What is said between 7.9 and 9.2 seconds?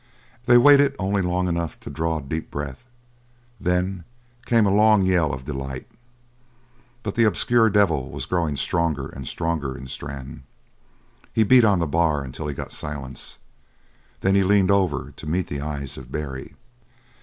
was growing stronger